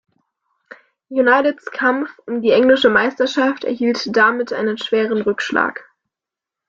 Uniteds 1.11 1.65
Kampf 1.71 2.09
um 2.25 2.41
die 2.41 2.49
englische 2.53 2.89
Meisterschaft 2.89 3.63
erhielt 3.65 4.17
damit 4.17 4.51
einen 4.51 4.79
schweren 4.79 5.21
Rückschlag. 5.21 5.83